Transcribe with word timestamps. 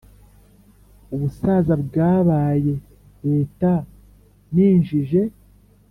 ubusaza 1.13 1.73
bwabaye 1.83 2.73
leta 3.27 3.71
ninjije. 4.53 5.21